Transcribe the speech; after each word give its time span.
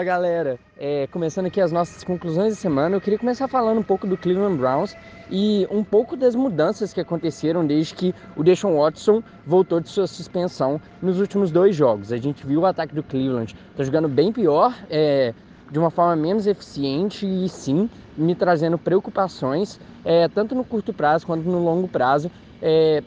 Fala 0.00 0.04
galera, 0.06 0.58
é, 0.78 1.06
começando 1.08 1.44
aqui 1.44 1.60
as 1.60 1.70
nossas 1.70 2.02
conclusões 2.02 2.54
da 2.54 2.58
semana, 2.58 2.96
eu 2.96 3.02
queria 3.02 3.18
começar 3.18 3.46
falando 3.48 3.80
um 3.80 3.82
pouco 3.82 4.06
do 4.06 4.16
Cleveland 4.16 4.56
Browns 4.56 4.96
e 5.30 5.68
um 5.70 5.84
pouco 5.84 6.16
das 6.16 6.34
mudanças 6.34 6.94
que 6.94 7.02
aconteceram 7.02 7.66
desde 7.66 7.92
que 7.92 8.14
o 8.34 8.42
Deshaun 8.42 8.78
Watson 8.78 9.22
voltou 9.46 9.78
de 9.78 9.90
sua 9.90 10.06
suspensão 10.06 10.80
nos 11.02 11.20
últimos 11.20 11.50
dois 11.50 11.76
jogos. 11.76 12.14
A 12.14 12.16
gente 12.16 12.46
viu 12.46 12.62
o 12.62 12.66
ataque 12.66 12.94
do 12.94 13.02
Cleveland 13.02 13.54
tá 13.76 13.84
jogando 13.84 14.08
bem 14.08 14.32
pior, 14.32 14.74
é, 14.88 15.34
de 15.70 15.78
uma 15.78 15.90
forma 15.90 16.16
menos 16.16 16.46
eficiente 16.46 17.26
e 17.26 17.46
sim 17.46 17.90
me 18.16 18.34
trazendo 18.34 18.78
preocupações, 18.78 19.78
é, 20.02 20.28
tanto 20.28 20.54
no 20.54 20.64
curto 20.64 20.94
prazo 20.94 21.26
quanto 21.26 21.44
no 21.46 21.62
longo 21.62 21.86
prazo, 21.86 22.30
é, 22.62 23.02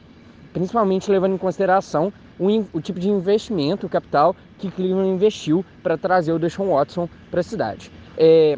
principalmente 0.54 1.10
levando 1.10 1.34
em 1.34 1.40
consideração 1.40 2.14
o, 2.40 2.48
o 2.72 2.80
tipo 2.80 3.00
de 3.00 3.10
investimento, 3.10 3.88
o 3.88 3.90
capital 3.90 4.36
que 4.70 4.72
Cleveland 4.72 5.10
investiu 5.10 5.66
para 5.82 5.98
trazer 5.98 6.32
o 6.32 6.40
Deshaun 6.40 6.70
Watson 6.70 7.10
para 7.30 7.42
a 7.42 7.44
cidade. 7.44 7.92
É, 8.18 8.58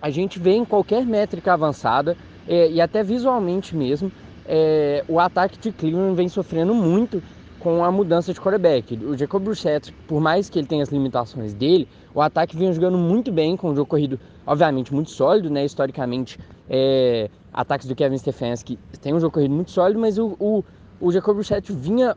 a 0.00 0.10
gente 0.10 0.38
vê 0.38 0.52
em 0.52 0.64
qualquer 0.64 1.06
métrica 1.06 1.54
avançada 1.54 2.16
é, 2.46 2.70
e 2.70 2.80
até 2.80 3.02
visualmente 3.02 3.74
mesmo, 3.74 4.12
é, 4.46 5.04
o 5.08 5.18
ataque 5.18 5.58
de 5.58 5.72
Cleveland 5.72 6.14
vem 6.14 6.28
sofrendo 6.28 6.74
muito 6.74 7.22
com 7.58 7.84
a 7.84 7.92
mudança 7.92 8.32
de 8.32 8.40
quarterback. 8.40 8.96
O 9.04 9.16
Jacob 9.16 9.42
Brissett, 9.44 9.92
por 10.06 10.20
mais 10.20 10.50
que 10.50 10.58
ele 10.58 10.66
tenha 10.66 10.82
as 10.82 10.88
limitações 10.88 11.54
dele, 11.54 11.88
o 12.12 12.20
ataque 12.20 12.56
vinha 12.56 12.72
jogando 12.72 12.98
muito 12.98 13.30
bem 13.30 13.56
com 13.56 13.70
o 13.70 13.74
jogo 13.74 13.86
corrido, 13.86 14.18
obviamente, 14.44 14.92
muito 14.92 15.10
sólido, 15.10 15.48
né? 15.48 15.64
Historicamente, 15.64 16.38
é, 16.68 17.30
ataques 17.52 17.86
do 17.86 17.94
Kevin 17.94 18.18
Stefanski 18.18 18.78
tem 19.00 19.14
um 19.14 19.20
jogo 19.20 19.32
corrido 19.32 19.54
muito 19.54 19.70
sólido, 19.70 20.00
mas 20.00 20.18
o, 20.18 20.36
o, 20.40 20.64
o 21.00 21.12
Jacob 21.12 21.36
Brissett 21.36 21.72
vinha 21.72 22.16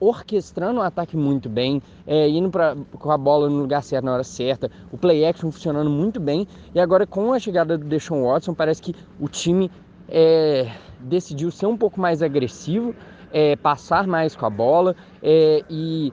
orquestrando 0.00 0.80
o 0.80 0.82
ataque 0.82 1.16
muito 1.16 1.48
bem, 1.48 1.82
é, 2.06 2.28
indo 2.28 2.50
pra, 2.50 2.76
com 2.98 3.10
a 3.10 3.18
bola 3.18 3.48
no 3.48 3.60
lugar 3.60 3.82
certo 3.82 4.04
na 4.04 4.14
hora 4.14 4.24
certa, 4.24 4.70
o 4.92 4.96
play 4.96 5.24
action 5.24 5.50
funcionando 5.50 5.90
muito 5.90 6.18
bem. 6.18 6.46
E 6.74 6.80
agora 6.80 7.06
com 7.06 7.32
a 7.32 7.38
chegada 7.38 7.76
do 7.76 7.84
Deshaun 7.84 8.24
Watson, 8.24 8.54
parece 8.54 8.80
que 8.80 8.94
o 9.20 9.28
time 9.28 9.70
é, 10.08 10.70
decidiu 11.00 11.50
ser 11.50 11.66
um 11.66 11.76
pouco 11.76 12.00
mais 12.00 12.22
agressivo, 12.22 12.94
é, 13.32 13.56
passar 13.56 14.06
mais 14.06 14.34
com 14.34 14.46
a 14.46 14.50
bola 14.50 14.96
é, 15.22 15.62
e 15.68 16.12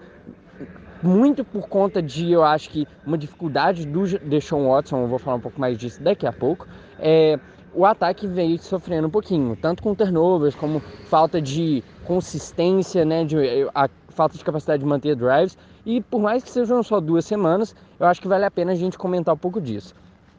muito 1.01 1.43
por 1.45 1.67
conta 1.67 2.01
de, 2.01 2.31
eu 2.31 2.43
acho 2.43 2.69
que, 2.69 2.87
uma 3.05 3.17
dificuldade 3.17 3.85
do 3.85 4.05
Deshaun 4.19 4.69
Watson, 4.69 5.03
eu 5.03 5.07
vou 5.07 5.19
falar 5.19 5.37
um 5.37 5.41
pouco 5.41 5.59
mais 5.59 5.77
disso 5.77 6.01
daqui 6.01 6.25
a 6.25 6.33
pouco, 6.33 6.67
é, 6.99 7.39
o 7.75 7.85
ataque 7.85 8.25
veio 8.25 8.57
sofrendo 8.57 9.07
um 9.07 9.11
pouquinho, 9.11 9.55
tanto 9.61 9.83
com 9.83 9.93
turnovers 9.93 10.55
como 10.55 10.79
falta 10.79 11.41
de 11.41 11.83
consistência, 12.05 13.03
né, 13.03 13.25
de, 13.25 13.37
a 13.75 13.89
falta 14.09 14.37
de 14.37 14.43
capacidade 14.43 14.81
de 14.81 14.87
manter 14.87 15.15
drives. 15.15 15.57
E 15.85 16.01
por 16.01 16.21
mais 16.21 16.43
que 16.43 16.49
sejam 16.49 16.81
só 16.81 16.99
duas 16.99 17.25
semanas, 17.25 17.75
eu 17.99 18.07
acho 18.07 18.21
que 18.21 18.27
vale 18.27 18.45
a 18.45 18.51
pena 18.51 18.71
a 18.71 18.75
gente 18.75 18.97
comentar 18.97 19.35
um 19.35 19.37
pouco 19.37 19.59
disso. 19.59 19.93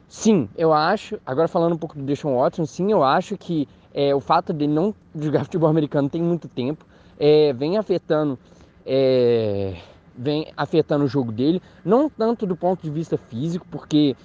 Sim, 0.07 0.49
eu 0.57 0.73
acho, 0.73 1.19
agora 1.25 1.47
falando 1.47 1.73
um 1.73 1.77
pouco 1.77 1.95
do 1.95 2.03
Deshaun 2.03 2.37
Watson, 2.37 2.65
sim, 2.65 2.91
eu 2.91 3.03
acho 3.03 3.37
que 3.37 3.67
é, 3.93 4.15
o 4.15 4.19
fato 4.19 4.51
de 4.51 4.65
não 4.65 4.95
jogar 5.15 5.43
futebol 5.43 5.69
americano 5.69 6.09
tem 6.09 6.21
muito 6.21 6.47
tempo, 6.47 6.85
é, 7.19 7.53
vem 7.53 7.77
afetando 7.77 8.37
é, 8.85 9.75
vem 10.17 10.47
afetando 10.55 11.03
o 11.03 11.07
jogo 11.07 11.31
dele, 11.31 11.61
não 11.85 12.09
tanto 12.09 12.47
do 12.47 12.55
ponto 12.55 12.81
de 12.81 12.89
vista 12.89 13.17
físico, 13.17 13.65
porque 13.69 14.15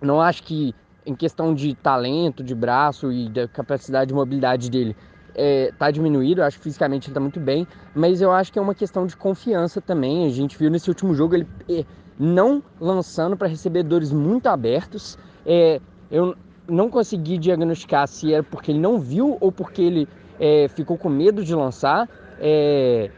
não 0.00 0.20
acho 0.20 0.44
que 0.44 0.72
em 1.06 1.14
questão 1.14 1.54
de 1.54 1.74
talento, 1.74 2.42
de 2.42 2.54
braço 2.54 3.12
e 3.12 3.28
da 3.28 3.46
capacidade 3.46 4.08
de 4.08 4.14
mobilidade 4.14 4.68
dele, 4.68 4.96
é, 5.34 5.72
tá 5.78 5.90
diminuído. 5.90 6.40
Eu 6.40 6.44
acho 6.44 6.58
que 6.58 6.64
fisicamente 6.64 7.08
ele 7.08 7.14
tá 7.14 7.20
muito 7.20 7.38
bem, 7.38 7.66
mas 7.94 8.20
eu 8.20 8.32
acho 8.32 8.52
que 8.52 8.58
é 8.58 8.62
uma 8.62 8.74
questão 8.74 9.06
de 9.06 9.16
confiança 9.16 9.80
também. 9.80 10.26
A 10.26 10.30
gente 10.30 10.58
viu 10.58 10.70
nesse 10.70 10.88
último 10.88 11.14
jogo 11.14 11.34
ele 11.34 11.46
é, 11.70 11.84
não 12.18 12.62
lançando 12.80 13.36
para 13.36 13.46
recebedores 13.46 14.12
muito 14.12 14.48
abertos. 14.48 15.16
É, 15.44 15.80
eu 16.10 16.34
não 16.68 16.90
consegui 16.90 17.38
diagnosticar 17.38 18.08
se 18.08 18.32
era 18.32 18.42
porque 18.42 18.72
ele 18.72 18.80
não 18.80 18.98
viu 18.98 19.36
ou 19.40 19.52
porque 19.52 19.82
ele 19.82 20.08
é, 20.40 20.68
ficou 20.68 20.98
com 20.98 21.08
medo 21.08 21.44
de 21.44 21.54
lançar. 21.54 22.08
É, 22.40 23.10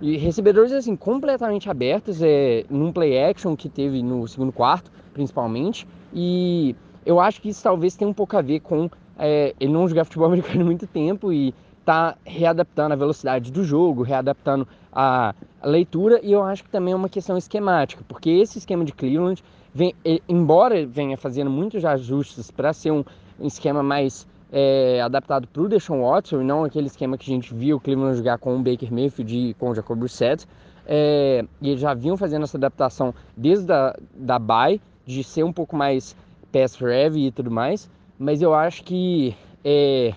e 0.00 0.16
recebedores 0.16 0.72
assim 0.72 0.94
completamente 0.94 1.70
abertos, 1.70 2.20
é, 2.22 2.64
num 2.68 2.92
play 2.92 3.22
action 3.22 3.56
que 3.56 3.68
teve 3.68 4.02
no 4.02 4.28
segundo 4.28 4.52
quarto, 4.52 4.90
principalmente. 5.12 5.86
E 6.12 6.76
eu 7.06 7.20
acho 7.20 7.40
que 7.40 7.48
isso 7.48 7.62
talvez 7.62 7.94
tenha 7.96 8.10
um 8.10 8.14
pouco 8.14 8.36
a 8.36 8.42
ver 8.42 8.60
com 8.60 8.90
é, 9.18 9.54
ele 9.58 9.72
não 9.72 9.88
jogar 9.88 10.04
futebol 10.04 10.26
americano 10.28 10.62
há 10.62 10.64
muito 10.64 10.86
tempo 10.86 11.32
e 11.32 11.54
tá 11.84 12.16
readaptando 12.24 12.94
a 12.94 12.96
velocidade 12.96 13.52
do 13.52 13.62
jogo, 13.62 14.02
readaptando 14.02 14.66
a, 14.92 15.32
leitura 15.62 16.20
e 16.22 16.32
eu 16.32 16.42
acho 16.42 16.64
que 16.64 16.70
também 16.70 16.92
é 16.92 16.96
uma 16.96 17.08
questão 17.08 17.36
esquemática, 17.36 18.04
porque 18.06 18.30
esse 18.30 18.58
esquema 18.58 18.84
de 18.84 18.92
Cleveland, 18.92 19.42
vem, 19.74 19.94
embora 20.28 20.86
venha 20.86 21.16
fazendo 21.16 21.50
muitos 21.50 21.84
ajustes 21.84 22.50
para 22.50 22.72
ser 22.72 22.92
um, 22.92 23.04
um, 23.38 23.46
esquema 23.46 23.82
mais 23.82 24.26
é, 24.52 25.00
adaptado 25.00 25.46
para 25.48 25.62
o 25.62 25.68
Deshaun 25.68 26.02
Watson 26.02 26.42
e 26.42 26.44
não 26.44 26.64
aquele 26.64 26.86
esquema 26.86 27.18
que 27.18 27.30
a 27.30 27.34
gente 27.34 27.52
viu 27.52 27.76
o 27.76 27.80
Cleveland 27.80 28.16
jogar 28.16 28.38
com 28.38 28.56
o 28.56 28.58
Baker 28.62 28.92
Mayfield 28.92 29.36
e 29.36 29.54
com 29.54 29.70
o 29.70 29.74
Jacob 29.74 29.98
Brissett, 29.98 30.46
é, 30.86 31.44
e 31.60 31.70
eles 31.70 31.80
já 31.80 31.94
vinham 31.94 32.16
fazendo 32.16 32.44
essa 32.44 32.56
adaptação 32.56 33.12
desde 33.36 33.72
a 33.72 33.96
da 34.14 34.38
bye, 34.38 34.80
de 35.04 35.22
ser 35.22 35.44
um 35.44 35.52
pouco 35.52 35.76
mais 35.76 36.16
pass 36.56 36.80
heavy 36.80 37.26
e 37.26 37.30
tudo 37.30 37.50
mais, 37.50 37.90
mas 38.18 38.40
eu 38.40 38.54
acho 38.54 38.82
que 38.82 39.36
é, 39.62 40.14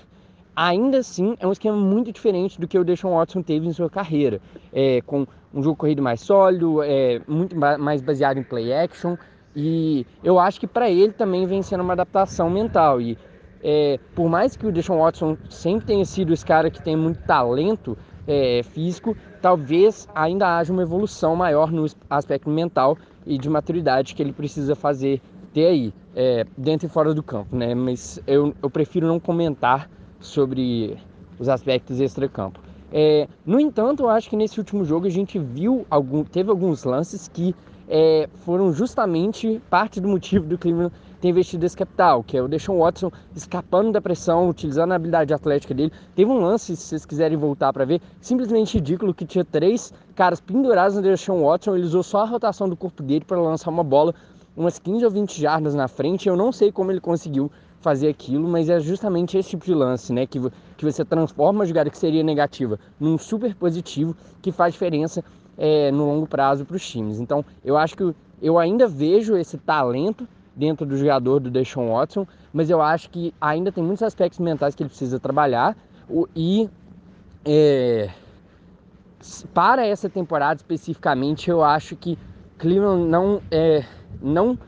ainda 0.56 1.00
assim 1.00 1.36
é 1.40 1.46
um 1.46 1.52
esquema 1.52 1.76
muito 1.76 2.12
diferente 2.14 2.60
do 2.60 2.68
que 2.68 2.80
o 2.80 2.84
Deshaun 2.84 3.16
Watson 3.16 3.42
teve 3.42 3.68
em 3.68 3.74
sua 3.74 3.90
carreira, 3.90 4.40
é, 4.72 5.02
com 5.02 5.28
um 5.54 5.62
jogo 5.62 5.76
corrido 5.76 6.02
mais 6.02 6.22
sólido, 6.22 6.82
é, 6.82 7.22
muito 7.28 7.58
mais 7.58 8.02
baseado 8.02 8.38
em 8.38 8.44
play 8.44 8.72
action, 8.72 9.18
e 9.54 10.06
eu 10.24 10.40
acho 10.40 10.60
que 10.60 10.68
para 10.68 10.90
ele 10.90 11.12
também 11.12 11.46
vem 11.46 11.62
sendo 11.62 11.82
uma 11.82 11.94
adaptação 11.94 12.50
mental. 12.50 13.02
E 13.02 13.18
é, 13.62 14.00
por 14.16 14.30
mais 14.30 14.56
que 14.56 14.66
o 14.66 14.72
Deshaun 14.72 15.00
Watson 15.00 15.36
sempre 15.50 15.88
tenha 15.88 16.06
sido 16.06 16.32
esse 16.32 16.46
cara 16.46 16.70
que 16.70 16.82
tem 16.82 16.96
muito 16.96 17.22
talento 17.24 17.98
é, 18.28 18.62
físico, 18.64 19.18
talvez 19.42 20.08
ainda 20.16 20.58
haja 20.58 20.72
uma 20.72 20.84
evolução 20.84 21.36
maior 21.36 21.72
no 21.72 21.86
aspecto 22.10 22.50
mental 22.50 22.98
e 23.26 23.38
de 23.38 23.50
maturidade 23.50 24.14
que 24.14 24.22
ele 24.22 24.32
precisa 24.32 24.76
fazer 24.76 25.20
ter 25.54 25.68
aí, 25.68 25.94
é, 26.16 26.46
dentro 26.58 26.88
e 26.88 26.90
fora 26.90 27.14
do 27.14 27.24
campo, 27.24 27.56
né? 27.56 27.74
Mas 27.76 28.22
eu, 28.26 28.54
eu 28.62 28.70
prefiro 28.70 29.08
não 29.08 29.20
comentar 29.20 29.90
sobre 30.20 30.98
os 31.38 31.48
aspectos 31.48 32.00
extra-campo. 32.00 32.60
É, 32.92 33.28
no 33.46 33.60
entanto, 33.60 34.04
eu 34.04 34.10
acho 34.10 34.30
que 34.30 34.36
nesse 34.36 34.60
último 34.60 34.84
jogo 34.84 35.06
a 35.06 35.10
gente 35.10 35.38
viu 35.38 35.86
algum, 35.90 36.24
teve 36.24 36.50
alguns 36.50 36.84
lances 36.84 37.28
que 37.28 37.56
é, 37.88 38.28
foram 38.46 38.72
justamente 38.72 39.62
parte 39.70 40.00
do 40.00 40.08
motivo 40.08 40.46
do 40.46 40.58
Cleveland 40.58 40.94
ter 41.20 41.30
investido 41.30 41.66
esse 41.66 41.76
capital, 41.76 42.24
que 42.24 42.38
é 42.38 42.42
o 42.42 42.48
Deshaun 42.48 42.80
Watson 42.80 43.12
escapando 43.36 43.92
da 43.92 44.00
pressão, 44.00 44.48
utilizando 44.48 44.94
a 44.94 44.96
habilidade 44.96 45.34
atlética 45.34 45.74
dele. 45.74 45.92
Teve 46.16 46.32
um 46.32 46.40
lance, 46.40 46.76
se 46.76 46.84
vocês 46.84 47.06
quiserem 47.06 47.38
voltar 47.38 47.74
para 47.74 47.84
ver, 47.84 48.02
simplesmente 48.22 48.76
ridículo, 48.76 49.14
que 49.14 49.26
tinha 49.26 49.44
três 49.44 49.94
caras 50.16 50.40
pendurados 50.40 50.96
no 50.96 51.02
Deshaun 51.02 51.44
Watson, 51.44 51.76
ele 51.76 51.86
usou 51.86 52.04
só 52.04 52.22
a 52.22 52.26
rotação 52.26 52.70
do 52.70 52.78
corpo 52.78 53.04
dele 53.04 53.26
para 53.26 53.40
lançar 53.40 53.70
uma 53.70 53.84
bola 53.84 54.14
umas 54.60 54.78
15 54.78 55.06
ou 55.06 55.12
20 55.12 55.42
jardas 55.42 55.74
na 55.74 55.88
frente. 55.88 56.28
Eu 56.28 56.36
não 56.36 56.52
sei 56.52 56.70
como 56.72 56.92
ele 56.92 57.00
conseguiu 57.00 57.50
fazer 57.80 58.10
aquilo, 58.10 58.46
mas 58.46 58.70
é 58.70 58.78
justamente 58.82 59.38
esse 59.38 59.52
tipo 59.52 59.66
de 59.66 59.74
lance, 59.74 60.12
né? 60.12 60.28
Que, 60.28 60.38
que 60.76 60.84
você 60.84 61.06
transforma 61.06 61.64
a 61.64 61.66
jogada 61.66 61.90
que 61.90 61.98
seria 61.98 62.22
negativa 62.22 62.78
num 63.00 63.18
super 63.18 63.56
positivo 63.56 64.16
que 64.42 64.52
faz 64.52 64.74
diferença 64.74 65.24
é, 65.58 65.90
no 65.92 66.06
longo 66.06 66.28
prazo 66.28 66.66
para 66.66 66.76
os 66.76 66.86
times. 66.86 67.22
Então, 67.22 67.44
eu 67.64 67.78
acho 67.78 67.96
que 67.96 68.14
eu 68.42 68.60
ainda 68.60 68.86
vejo 68.86 69.38
esse 69.38 69.58
talento 69.58 70.28
dentro 70.54 70.86
do 70.86 70.98
jogador 70.98 71.40
do 71.40 71.50
Deshaun 71.50 71.94
Watson, 71.94 72.28
mas 72.52 72.70
eu 72.70 72.82
acho 72.82 73.10
que 73.10 73.34
ainda 73.40 73.72
tem 73.72 73.82
muitos 73.82 74.04
aspectos 74.04 74.40
mentais 74.40 74.76
que 74.76 74.84
ele 74.84 74.90
precisa 74.90 75.20
trabalhar 75.22 75.78
e 76.36 76.70
é, 77.46 78.10
para 79.54 79.86
essa 79.86 80.10
temporada 80.10 80.58
especificamente, 80.58 81.50
eu 81.50 81.64
acho 81.64 81.96
que 81.96 82.18
Cleveland 82.60 83.08
não 83.08 83.42
é, 83.50 83.84
não 84.22 84.60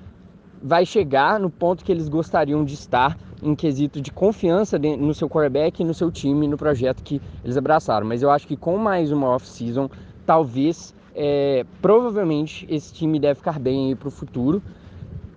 vai 0.64 0.86
chegar 0.86 1.40
no 1.40 1.50
ponto 1.50 1.84
que 1.84 1.92
eles 1.92 2.08
gostariam 2.08 2.64
de 2.64 2.74
estar 2.74 3.18
em 3.44 3.54
quesito 3.54 4.00
de 4.00 4.12
confiança 4.12 4.80
no 4.80 5.14
seu 5.14 5.30
quarterback, 5.30 5.84
no 5.84 5.94
seu 5.94 6.12
time, 6.12 6.48
no 6.48 6.58
projeto 6.58 7.04
que 7.04 7.22
eles 7.44 7.58
abraçaram. 7.58 8.08
Mas 8.08 8.24
eu 8.24 8.32
acho 8.32 8.48
que 8.48 8.56
com 8.56 8.78
mais 8.78 9.12
uma 9.12 9.28
off-season, 9.30 9.90
talvez, 10.26 10.96
é, 11.14 11.66
provavelmente, 11.82 12.66
esse 12.70 12.94
time 12.94 13.20
deve 13.20 13.36
ficar 13.36 13.60
bem 13.60 13.96
para 13.96 14.08
o 14.08 14.12
futuro. 14.12 14.62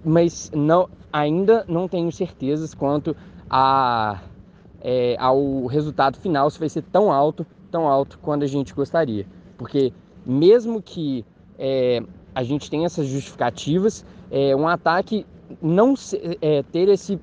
Mas 0.04 0.50
não, 0.54 0.88
ainda 1.12 1.64
não 1.66 1.88
tenho 1.88 2.12
certezas 2.12 2.74
quanto 2.74 3.16
a, 3.48 4.20
é, 4.82 5.16
ao 5.18 5.64
resultado 5.66 6.18
final, 6.18 6.50
se 6.50 6.58
vai 6.58 6.68
ser 6.68 6.82
tão 6.82 7.10
alto, 7.10 7.46
tão 7.70 7.88
alto 7.88 8.18
quanto 8.18 8.44
a 8.44 8.46
gente 8.46 8.74
gostaria. 8.74 9.26
Porque 9.56 9.94
mesmo 10.26 10.82
que 10.82 11.24
é, 11.58 12.02
a 12.34 12.42
gente 12.42 12.70
tem 12.70 12.84
essas 12.84 13.06
justificativas. 13.06 14.04
É, 14.30 14.54
um 14.56 14.66
ataque 14.66 15.26
não 15.62 15.94
é, 16.40 16.62
ter 16.64 16.88
esse 16.88 17.18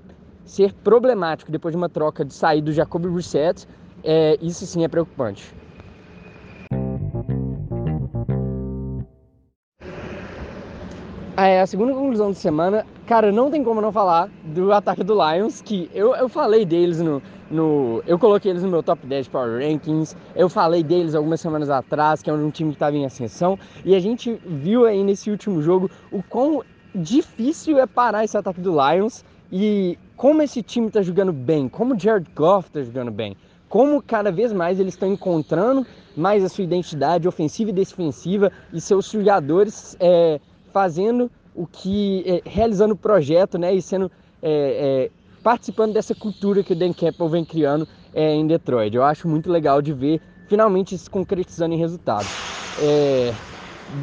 ser 0.46 0.74
problemático 0.74 1.52
depois 1.52 1.72
de 1.72 1.78
uma 1.78 1.90
troca 1.90 2.26
de 2.26 2.34
sair 2.34 2.62
do 2.62 2.72
Jacob 2.72 3.06
Reset, 3.06 3.68
é, 4.04 4.38
isso 4.42 4.66
sim 4.66 4.84
é 4.84 4.88
preocupante. 4.88 5.54
A 11.42 11.66
segunda 11.66 11.94
conclusão 11.94 12.28
da 12.28 12.36
semana, 12.36 12.86
cara, 13.08 13.32
não 13.32 13.50
tem 13.50 13.64
como 13.64 13.82
não 13.82 13.92
falar 13.92 14.30
do 14.44 14.72
ataque 14.72 15.04
do 15.04 15.16
Lions, 15.16 15.62
que 15.62 15.90
eu, 15.94 16.14
eu 16.14 16.30
falei 16.30 16.66
deles 16.66 17.02
no, 17.02 17.22
no. 17.50 18.04
Eu 18.06 18.20
coloquei 18.20 18.52
eles 18.52 18.62
no 18.62 18.70
meu 18.70 18.84
top 18.84 19.08
10 19.08 19.28
Power 19.30 19.60
Rankings, 19.60 20.16
eu 20.36 20.48
falei 20.48 20.84
deles 20.84 21.16
algumas 21.16 21.42
semanas 21.42 21.70
atrás, 21.70 22.22
que 22.22 22.30
é 22.30 22.34
um 22.34 22.52
time 22.52 22.70
que 22.70 22.76
estava 22.76 22.96
em 22.96 23.06
ascensão, 23.06 23.58
e 23.84 23.96
a 23.96 24.00
gente 24.00 24.40
viu 24.46 24.86
aí 24.86 25.04
nesse 25.04 25.32
último 25.32 25.62
jogo 25.62 25.90
o 26.12 26.22
quão 26.22 26.64
difícil 26.94 27.80
é 27.80 27.88
parar 27.88 28.24
esse 28.24 28.38
ataque 28.38 28.62
do 28.62 28.72
Lions 28.72 29.26
e 29.52 29.98
como 30.16 30.42
esse 30.44 30.62
time 30.62 30.88
está 30.88 31.02
jogando 31.02 31.34
bem, 31.34 31.68
como 31.68 31.96
o 31.96 32.00
Jared 32.00 32.30
Goff 32.36 32.68
está 32.68 32.84
jogando 32.84 33.10
bem, 33.10 33.36
como 33.68 34.02
cada 34.02 34.32
vez 34.32 34.54
mais 34.54 34.80
eles 34.80 34.94
estão 34.94 35.12
encontrando 35.12 35.88
mais 36.16 36.44
a 36.44 36.50
sua 36.50 36.64
identidade 36.64 37.28
ofensiva 37.28 37.70
e 37.70 37.74
defensiva 37.74 38.52
e 38.74 38.80
seus 38.82 39.10
jogadores. 39.10 39.96
É, 40.00 40.40
fazendo 40.72 41.30
o 41.56 41.68
que, 41.68 42.24
é, 42.26 42.42
realizando 42.50 42.94
o 42.94 42.98
projeto, 42.98 43.58
né, 43.58 43.74
e 43.74 43.82
sendo, 43.82 44.12
é, 44.42 45.10
é, 45.10 45.12
participando 45.44 45.94
dessa 45.94 46.16
cultura 46.16 46.64
que 46.64 46.74
o 46.74 46.76
Dan 46.76 46.94
Campbell 46.94 47.30
vem 47.30 47.46
criando 47.46 47.88
é, 48.14 48.34
em 48.34 48.46
Detroit. 48.48 48.96
Eu 48.96 49.04
acho 49.04 49.28
muito 49.28 49.50
legal 49.52 49.82
de 49.82 49.94
ver 49.94 50.22
finalmente 50.48 50.98
se 50.98 51.10
concretizando 51.10 51.74
em 51.74 51.78
resultados. 51.78 52.28
É, 52.82 53.34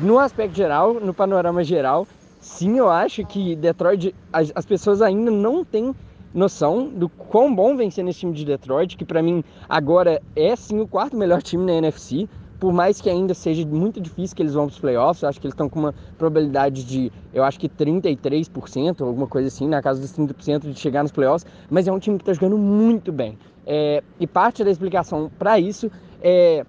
no 0.02 0.18
aspecto 0.18 0.54
geral, 0.54 0.94
no 0.94 1.14
panorama 1.14 1.64
geral, 1.64 2.06
sim, 2.40 2.78
eu 2.78 2.90
acho 2.90 3.24
que 3.26 3.56
Detroit, 3.56 4.14
as, 4.32 4.52
as 4.54 4.66
pessoas 4.66 5.02
ainda 5.02 5.30
não 5.30 5.64
têm 5.64 5.94
noção 6.32 6.86
do 6.86 7.08
quão 7.08 7.54
bom 7.54 7.76
vem 7.76 7.90
ser 7.90 8.02
nesse 8.02 8.20
time 8.20 8.32
de 8.32 8.44
Detroit, 8.44 8.96
que 8.96 9.04
para 9.04 9.22
mim 9.22 9.42
agora 9.68 10.20
é 10.36 10.54
sim 10.54 10.80
o 10.80 10.86
quarto 10.86 11.16
melhor 11.16 11.42
time 11.42 11.64
na 11.64 11.72
NFC 11.72 12.28
por 12.58 12.72
mais 12.72 13.00
que 13.00 13.08
ainda 13.08 13.34
seja 13.34 13.64
muito 13.66 14.00
difícil 14.00 14.36
que 14.36 14.42
eles 14.42 14.54
vão 14.54 14.66
para 14.66 14.72
os 14.72 14.78
playoffs, 14.78 15.22
eu 15.22 15.28
acho 15.28 15.40
que 15.40 15.46
eles 15.46 15.54
estão 15.54 15.68
com 15.68 15.78
uma 15.78 15.94
probabilidade 16.16 16.84
de, 16.84 17.12
eu 17.32 17.44
acho 17.44 17.58
que 17.58 17.68
33%, 17.68 19.00
alguma 19.00 19.26
coisa 19.26 19.48
assim, 19.48 19.68
na 19.68 19.80
casa 19.80 20.00
dos 20.00 20.12
30% 20.12 20.72
de 20.72 20.78
chegar 20.78 21.02
nos 21.02 21.12
playoffs, 21.12 21.46
mas 21.70 21.86
é 21.86 21.92
um 21.92 21.98
time 21.98 22.16
que 22.18 22.22
está 22.22 22.32
jogando 22.32 22.58
muito 22.58 23.12
bem. 23.12 23.38
É, 23.66 24.02
e 24.18 24.26
parte 24.26 24.64
da 24.64 24.70
explicação 24.70 25.30
para 25.38 25.58
isso 25.58 25.90
é 26.22 26.64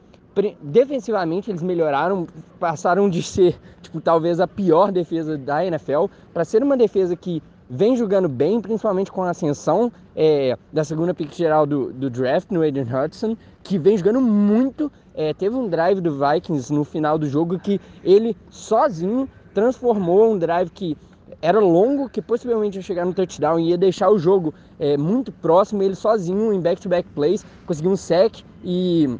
defensivamente 0.62 1.52
eles 1.52 1.62
melhoraram, 1.62 2.28
passaram 2.60 3.10
de 3.10 3.22
ser, 3.22 3.60
tipo, 3.82 4.00
talvez 4.00 4.40
a 4.40 4.48
pior 4.48 4.92
defesa 4.92 5.38
da 5.38 5.66
NFL 5.66 6.06
para 6.34 6.46
ser 6.46 6.64
uma 6.64 6.78
defesa 6.78 7.16
que 7.16 7.42
vem 7.70 7.96
jogando 7.96 8.28
bem, 8.28 8.60
principalmente 8.60 9.12
com 9.12 9.22
a 9.22 9.30
ascensão 9.30 9.92
é, 10.16 10.58
da 10.74 10.84
segunda 10.84 11.14
pick 11.14 11.34
geral 11.34 11.66
do, 11.66 11.94
do 11.94 12.10
draft 12.10 12.50
no 12.50 12.62
Aiden 12.62 12.84
Hudson, 12.86 13.38
que 13.62 13.78
vem 13.78 13.98
jogando 13.98 14.20
muito 14.20 14.92
é, 15.20 15.34
teve 15.34 15.54
um 15.54 15.68
drive 15.68 16.00
do 16.00 16.18
Vikings 16.18 16.72
no 16.72 16.86
final 16.86 17.18
do 17.20 17.28
jogo 17.28 17.60
que 17.60 17.82
ele 18.06 18.38
sozinho 18.50 19.28
transformou 19.54 20.32
um 20.32 20.38
drive 20.38 20.70
que 20.70 20.98
era 21.42 21.60
longo, 21.60 22.08
que 22.08 22.22
possivelmente 22.22 22.78
ia 22.78 22.82
chegar 22.82 23.06
no 23.06 23.14
touchdown 23.14 23.60
e 23.60 23.72
ia 23.72 23.78
deixar 23.78 24.10
o 24.10 24.18
jogo 24.18 24.54
é, 24.80 24.96
muito 24.96 25.30
próximo. 25.30 25.84
Ele 25.84 25.94
sozinho, 25.94 26.54
em 26.54 26.62
back-to-back 26.62 27.06
-back 27.06 27.14
plays, 27.14 27.46
conseguiu 27.66 27.92
um 27.92 27.98
sec 27.98 28.44
e 28.64 29.14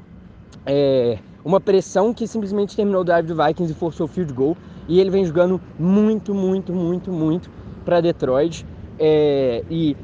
é, 0.66 1.20
uma 1.44 1.60
pressão 1.60 2.14
que 2.14 2.26
simplesmente 2.26 2.78
terminou 2.78 3.02
o 3.02 3.04
drive 3.04 3.26
do 3.26 3.36
Vikings 3.36 3.74
e 3.74 3.76
forçou 3.76 4.06
o 4.06 4.08
field 4.08 4.32
goal. 4.32 4.56
E 4.88 5.02
ele 5.02 5.10
vem 5.10 5.26
jogando 5.26 5.60
muito, 5.78 6.34
muito, 6.34 6.72
muito, 6.74 7.12
muito 7.12 7.50
para 7.84 8.00
Detroit. 8.00 8.66
É, 8.98 9.66
e 9.70 9.98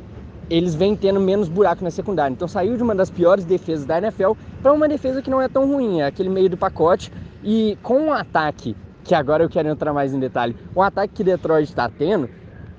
eles 0.49 0.75
vêm 0.75 0.95
tendo 0.95 1.19
menos 1.19 1.47
buraco 1.47 1.83
na 1.83 1.91
secundária. 1.91 2.33
Então 2.33 2.47
saiu 2.47 2.77
de 2.77 2.83
uma 2.83 2.95
das 2.95 3.09
piores 3.09 3.45
defesas 3.45 3.85
da 3.85 3.97
NFL 3.97 4.31
para 4.61 4.73
uma 4.73 4.87
defesa 4.87 5.21
que 5.21 5.29
não 5.29 5.41
é 5.41 5.47
tão 5.47 5.67
ruim, 5.67 6.01
é 6.01 6.05
aquele 6.05 6.29
meio 6.29 6.49
do 6.49 6.57
pacote. 6.57 7.11
E 7.43 7.77
com 7.83 7.99
um 8.07 8.13
ataque, 8.13 8.75
que 9.03 9.13
agora 9.13 9.43
eu 9.43 9.49
quero 9.49 9.67
entrar 9.69 9.93
mais 9.93 10.13
em 10.13 10.19
detalhe, 10.19 10.55
o 10.73 10.79
um 10.79 10.81
ataque 10.81 11.13
que 11.13 11.23
Detroit 11.23 11.69
está 11.69 11.89
tendo, 11.89 12.29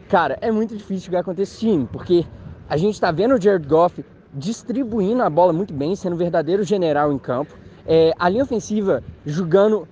cara, 0.09 0.37
é 0.41 0.51
muito 0.51 0.77
difícil 0.77 1.07
jogar 1.07 1.23
contra 1.23 1.43
esse 1.43 1.59
time, 1.59 1.87
porque 1.93 2.25
a 2.69 2.77
gente 2.77 2.95
está 2.95 3.13
vendo 3.13 3.35
o 3.35 3.41
Jared 3.41 3.67
Goff 3.67 4.05
distribuindo 4.35 5.23
a 5.23 5.31
bola 5.31 5.53
muito 5.53 5.73
bem, 5.73 5.95
sendo 5.95 6.15
um 6.15 6.19
verdadeiro 6.19 6.65
general 6.65 7.13
em 7.13 7.19
campo. 7.19 7.55
É, 7.87 8.13
a 8.19 8.29
linha 8.29 8.43
ofensiva 8.43 9.03
jogando 9.25 9.87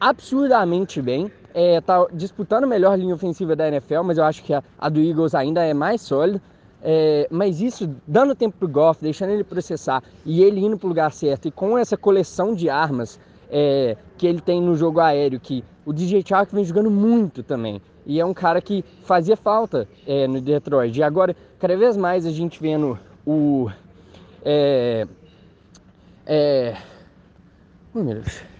absurdamente 0.00 1.00
bem. 1.02 1.30
É, 1.54 1.80
tá 1.80 2.06
disputando 2.12 2.64
a 2.64 2.66
melhor 2.66 2.96
linha 2.96 3.14
ofensiva 3.14 3.56
da 3.56 3.66
NFL, 3.66 4.02
mas 4.04 4.18
eu 4.18 4.24
acho 4.24 4.44
que 4.44 4.52
a, 4.54 4.62
a 4.78 4.88
do 4.88 5.00
Eagles 5.00 5.34
ainda 5.34 5.64
é 5.64 5.74
mais 5.74 6.00
sólida. 6.02 6.40
É, 6.82 7.26
mas 7.30 7.60
isso 7.60 7.90
dando 8.06 8.34
tempo 8.34 8.56
pro 8.56 8.68
Goff, 8.68 9.02
deixando 9.02 9.30
ele 9.30 9.42
processar 9.42 10.02
e 10.24 10.42
ele 10.42 10.64
indo 10.64 10.78
pro 10.78 10.88
lugar 10.88 11.12
certo 11.12 11.48
e 11.48 11.50
com 11.50 11.76
essa 11.76 11.96
coleção 11.96 12.54
de 12.54 12.70
armas 12.70 13.18
é, 13.50 13.96
que 14.16 14.26
ele 14.26 14.40
tem 14.40 14.62
no 14.62 14.76
jogo 14.76 15.00
aéreo, 15.00 15.40
que 15.40 15.64
o 15.84 15.92
DJ 15.92 16.22
Chark 16.26 16.54
vem 16.54 16.64
jogando 16.64 16.90
muito 16.90 17.42
também. 17.42 17.80
E 18.06 18.20
é 18.20 18.24
um 18.24 18.32
cara 18.32 18.60
que 18.62 18.84
fazia 19.02 19.36
falta 19.36 19.88
é, 20.06 20.26
no 20.26 20.40
Detroit. 20.40 20.96
E 20.96 21.02
agora, 21.02 21.36
cada 21.58 21.76
vez 21.76 21.96
mais 21.96 22.24
a 22.24 22.30
gente 22.30 22.60
vendo 22.60 22.98
o. 23.26 23.68
É, 24.44 25.06
é, 26.26 26.76
oh, 27.94 27.98
meu 27.98 28.14
Deus 28.14 28.57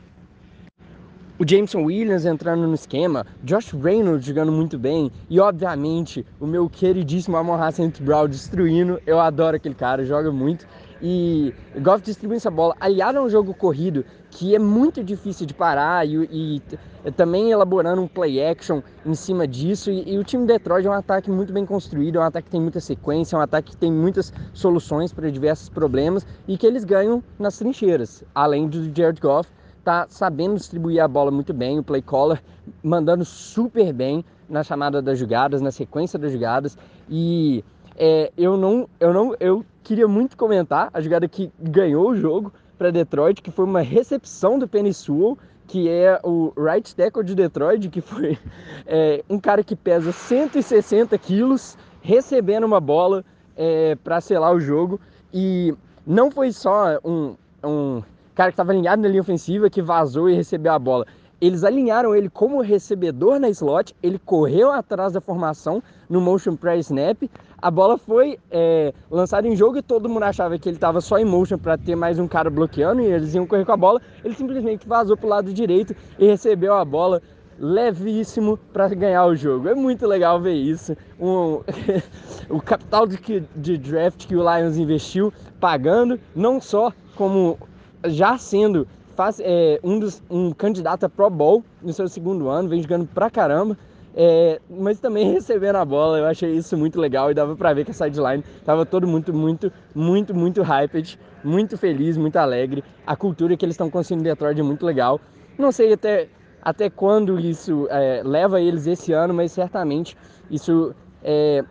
o 1.39 1.49
Jameson 1.49 1.85
Williams 1.85 2.25
entrando 2.25 2.67
no 2.67 2.75
esquema, 2.75 3.25
Josh 3.45 3.73
Reynolds 3.73 4.27
jogando 4.27 4.51
muito 4.51 4.77
bem 4.77 5.11
e, 5.31 5.39
obviamente, 5.39 6.27
o 6.41 6.47
meu 6.47 6.69
queridíssimo 6.69 7.37
Amon 7.37 7.55
Hassan 7.55 7.93
Brown 8.01 8.29
destruindo. 8.29 9.01
Eu 9.07 9.21
adoro 9.21 9.57
aquele 9.57 9.75
cara, 9.75 10.05
joga 10.05 10.33
muito. 10.33 10.67
E 11.01 11.55
Goff 11.81 12.03
distribuindo 12.03 12.39
essa 12.39 12.51
bola, 12.51 12.77
aliado 12.81 13.19
a 13.19 13.23
um 13.23 13.31
jogo 13.31 13.55
corrido 13.55 14.05
que 14.33 14.53
é 14.53 14.59
muito 14.59 15.03
difícil 15.03 15.47
de 15.47 15.55
parar 15.55 16.05
e, 16.05 16.61
e 17.05 17.11
também 17.13 17.53
elaborando 17.53 18.03
um 18.03 18.09
play 18.09 18.45
action 18.45 18.83
em 19.07 19.15
cima 19.15 19.47
disso. 19.47 19.93
E, 19.93 20.15
e, 20.15 20.19
o 20.19 20.25
time 20.25 20.45
de 20.45 20.55
Detroit 20.55 20.89
é 20.89 20.91
um 20.91 20.93
ataque 20.93 21.31
muito 21.31 21.53
bem 21.53 21.65
construído, 21.65 22.17
é 22.17 22.21
um 22.21 22.25
ataque 22.25 22.47
que 22.47 22.51
tem 22.51 22.61
muita 22.61 22.81
sequência, 22.81 23.37
é 23.37 23.39
um 23.39 23.43
ataque 23.43 23.71
que 23.71 23.77
tem 23.77 23.93
muitas 23.93 24.33
soluções 24.53 25.13
para 25.13 25.31
diversos 25.31 25.69
problemas 25.69 26.27
e 26.49 26.59
que 26.59 26.67
eles 26.67 26.83
ganham 26.83 27.23
nas 27.39 27.57
trincheiras, 27.57 28.25
além 28.35 28.67
do 28.67 28.93
Jared 28.93 29.21
Goff 29.21 29.49
tá 29.89 30.07
sabendo 30.11 30.57
distribuir 30.57 31.03
a 31.03 31.09
bola 31.09 31.31
muito 31.31 31.55
bem, 31.55 31.79
o 31.79 31.83
play 31.83 32.03
caller 32.03 32.43
mandando 32.83 33.25
super 33.25 33.91
bem 33.91 34.23
na 34.47 34.63
chamada 34.63 35.01
das 35.01 35.19
jogadas, 35.19 35.63
na 35.63 35.71
sequência 35.71 36.19
das 36.19 36.31
jogadas. 36.31 36.77
E 37.09 37.65
é, 37.97 38.31
eu 38.37 38.59
não, 38.59 38.87
eu 39.01 39.15
não, 39.15 39.35
eu 39.41 39.65
queria 39.83 40.07
muito 40.07 40.37
comentar 40.37 40.91
a 40.93 41.01
jogada 41.01 41.27
que 41.27 41.51
ganhou 41.59 42.11
o 42.11 42.15
jogo 42.15 42.53
para 42.77 42.91
Detroit, 42.91 43.41
que 43.41 43.51
foi 43.51 43.65
uma 43.65 43.81
recepção 43.81 44.59
do 44.59 44.69
Penny 44.69 44.93
Sewell, 44.93 45.39
que 45.67 45.89
é 45.89 46.21
o 46.23 46.53
right 46.55 46.95
tackle 46.95 47.25
de 47.25 47.35
Detroit, 47.35 47.89
que 47.89 48.03
foi 48.03 48.37
é, 48.87 49.25
um 49.27 49.41
cara 49.41 49.65
que 49.65 49.75
pesa 49.75 50.13
160 50.13 51.17
quilos 51.17 51.79
recebendo 52.03 52.65
uma 52.65 52.79
bola 52.79 53.25
é, 53.57 53.95
para 54.05 54.21
selar 54.21 54.55
o 54.55 54.61
jogo. 54.61 55.01
E 55.33 55.75
não 56.07 56.31
foi 56.31 56.53
só 56.53 56.99
um, 57.03 57.35
um 57.65 58.03
cara 58.39 58.53
que 58.53 58.55
estava 58.55 58.71
alinhado 58.71 59.03
na 59.03 59.09
linha 59.09 59.21
ofensiva, 59.21 59.69
que 59.69 59.83
vazou 59.83 60.31
e 60.31 60.35
recebeu 60.35 60.73
a 60.73 60.79
bola. 60.79 61.05
Eles 61.41 61.65
alinharam 61.65 62.15
ele 62.15 62.29
como 62.29 62.61
recebedor 62.61 63.41
na 63.41 63.49
slot, 63.49 63.97
ele 64.01 64.17
correu 64.17 64.71
atrás 64.71 65.13
da 65.13 65.21
formação 65.21 65.83
no 66.09 66.21
motion 66.21 66.55
press 66.55 66.87
snap, 66.87 67.21
a 67.61 67.69
bola 67.69 67.99
foi 67.99 68.39
é, 68.49 68.95
lançada 69.11 69.49
em 69.49 69.57
jogo 69.57 69.79
e 69.79 69.83
todo 69.83 70.09
mundo 70.09 70.23
achava 70.23 70.57
que 70.57 70.69
ele 70.69 70.77
estava 70.77 71.01
só 71.01 71.19
em 71.19 71.25
motion 71.25 71.59
para 71.59 71.77
ter 71.77 71.97
mais 71.97 72.21
um 72.21 72.29
cara 72.29 72.49
bloqueando 72.49 73.01
e 73.01 73.07
eles 73.07 73.35
iam 73.35 73.45
correr 73.45 73.65
com 73.65 73.73
a 73.73 73.77
bola. 73.77 74.01
Ele 74.25 74.35
simplesmente 74.35 74.87
vazou 74.87 75.17
para 75.17 75.27
o 75.27 75.31
lado 75.31 75.53
direito 75.53 75.97
e 76.17 76.25
recebeu 76.25 76.75
a 76.75 76.85
bola 76.85 77.21
levíssimo 77.59 78.57
para 78.73 78.87
ganhar 78.91 79.27
o 79.27 79.35
jogo. 79.35 79.69
É 79.69 79.75
muito 79.75 80.07
legal 80.07 80.41
ver 80.41 80.55
isso. 80.55 80.97
Um, 81.19 81.61
o 82.49 82.63
capital 82.63 83.05
de, 83.05 83.19
de 83.57 83.79
draft 83.79 84.29
que 84.29 84.37
o 84.37 84.43
Lions 84.43 84.77
investiu 84.77 85.33
pagando, 85.59 86.21
não 86.37 86.61
só 86.61 86.93
como 87.17 87.59
já 88.07 88.39
sendo 88.39 88.87
faz, 89.15 89.41
é, 89.41 89.81
um, 89.83 89.99
dos, 89.99 90.23
um 90.31 90.53
candidato 90.53 91.05
a 91.05 91.09
Pro 91.09 91.29
Bowl 91.29 91.65
no 91.83 91.93
seu 91.93 92.09
segundo 92.09 92.49
ano, 92.49 92.69
vem 92.69 92.81
jogando 92.81 93.07
pra 93.07 93.29
caramba. 93.29 93.77
É, 94.15 94.61
mas 94.71 94.99
também 94.99 95.31
recebendo 95.33 95.77
a 95.77 95.85
bola, 95.85 96.19
eu 96.19 96.27
achei 96.27 96.53
isso 96.53 96.77
muito 96.77 97.01
legal 97.01 97.31
e 97.31 97.35
dava 97.35 97.55
pra 97.57 97.73
ver 97.73 97.85
que 97.85 97.91
a 97.91 97.95
sideline 97.95 98.45
tava 98.65 98.87
todo 98.87 99.07
muito, 99.07 99.33
muito, 99.35 99.73
muito, 99.95 100.35
muito 100.35 100.63
hyped, 100.63 101.19
muito 101.43 101.77
feliz, 101.77 102.17
muito 102.17 102.37
alegre. 102.37 102.83
A 103.07 103.17
cultura 103.17 103.57
que 103.57 103.65
eles 103.65 103.75
estão 103.75 103.91
construindo 103.91 104.21
em 104.21 104.25
Detroit 104.25 104.59
é 104.59 104.63
muito 104.63 104.87
legal. 104.87 105.21
Não 105.59 105.73
sei 105.73 105.93
até, 105.93 106.29
até 106.63 106.89
quando 106.89 107.39
isso 107.41 107.87
é, 107.91 108.23
leva 108.25 108.61
eles 108.61 108.87
esse 108.87 109.13
ano, 109.13 109.35
mas 109.35 109.53
certamente 109.53 110.17
isso 110.51 110.95
é, 111.23 111.65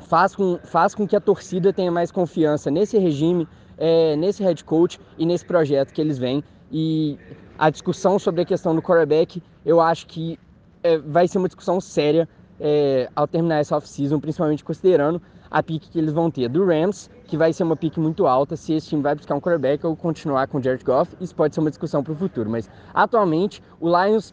faz, 0.00 0.34
com, 0.34 0.58
faz 0.64 0.94
com 0.94 1.06
que 1.06 1.14
a 1.14 1.20
torcida 1.20 1.72
tenha 1.72 1.92
mais 1.92 2.10
confiança 2.10 2.70
nesse 2.70 2.98
regime, 2.98 3.46
é, 3.80 4.14
nesse 4.14 4.42
head 4.42 4.62
coach 4.64 5.00
e 5.18 5.26
nesse 5.26 5.44
projeto 5.44 5.92
que 5.92 6.00
eles 6.00 6.18
vêm. 6.18 6.44
E 6.70 7.18
a 7.58 7.70
discussão 7.70 8.18
sobre 8.18 8.42
a 8.42 8.44
questão 8.44 8.74
do 8.74 8.82
quarterback, 8.82 9.42
eu 9.66 9.80
acho 9.80 10.06
que 10.06 10.38
é, 10.84 10.98
vai 10.98 11.26
ser 11.26 11.38
uma 11.38 11.48
discussão 11.48 11.80
séria 11.80 12.28
é, 12.60 13.08
ao 13.16 13.26
terminar 13.26 13.58
essa 13.58 13.76
off-season, 13.76 14.20
principalmente 14.20 14.62
considerando 14.62 15.20
a 15.50 15.62
pique 15.62 15.90
que 15.90 15.98
eles 15.98 16.12
vão 16.12 16.30
ter 16.30 16.48
do 16.48 16.64
Rams, 16.64 17.10
que 17.26 17.36
vai 17.36 17.52
ser 17.52 17.64
uma 17.64 17.74
pique 17.74 17.98
muito 17.98 18.26
alta 18.26 18.54
se 18.54 18.72
esse 18.74 18.88
time 18.88 19.02
vai 19.02 19.16
buscar 19.16 19.34
um 19.34 19.40
quarterback 19.40 19.84
ou 19.84 19.96
continuar 19.96 20.46
com 20.46 20.58
o 20.58 20.62
Jared 20.62 20.84
Goff. 20.84 21.16
Isso 21.20 21.34
pode 21.34 21.54
ser 21.54 21.60
uma 21.60 21.70
discussão 21.70 22.04
para 22.04 22.12
o 22.12 22.16
futuro, 22.16 22.48
mas 22.48 22.70
atualmente 22.94 23.60
o 23.80 23.88
Lions 23.88 24.32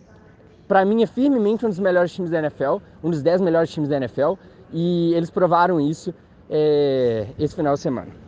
para 0.67 0.83
mim, 0.83 1.01
é 1.01 1.07
firmemente 1.07 1.65
um 1.65 1.69
dos 1.69 1.79
melhores 1.79 2.11
times 2.11 2.29
da 2.29 2.39
NFL, 2.39 2.77
um 3.01 3.09
dos 3.09 3.23
10 3.23 3.39
melhores 3.39 3.71
times 3.71 3.89
da 3.89 3.95
NFL, 3.95 4.33
e 4.71 5.13
eles 5.13 5.29
provaram 5.29 5.79
isso 5.79 6.13
é, 6.49 7.27
esse 7.39 7.55
final 7.55 7.73
de 7.75 7.79
semana. 7.79 8.26